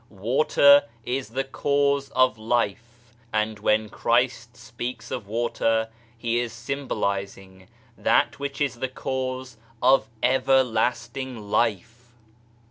Water 0.09 0.85
is 1.05 1.29
the 1.29 1.43
cause 1.43 2.09
of 2.15 2.35
life, 2.35 3.13
and 3.31 3.59
when 3.59 3.87
Christ 3.87 4.57
speaks 4.57 5.11
of 5.11 5.27
water, 5.27 5.89
He 6.17 6.39
is 6.39 6.51
symbolizing 6.51 7.67
that 7.95 8.39
which 8.39 8.59
is 8.61 8.79
the 8.79 8.89
cause 8.89 9.57
of 9.79 10.09
Everlasting 10.23 11.37
Life. 11.37 12.13